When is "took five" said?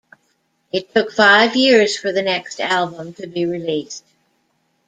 0.95-1.55